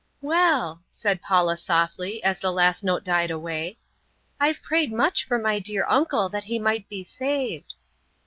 "Well," 0.23 0.81
said 0.89 1.21
Paula 1.21 1.55
softly 1.55 2.23
as 2.23 2.39
the 2.39 2.51
last 2.51 2.83
note 2.83 3.03
died 3.03 3.29
away, 3.29 3.77
"I've 4.39 4.63
prayed 4.63 4.91
much 4.91 5.25
for 5.25 5.37
my 5.37 5.59
dear 5.59 5.85
uncle 5.87 6.27
that 6.29 6.45
he 6.45 6.57
might 6.57 6.89
be 6.89 7.03
saved." 7.03 7.75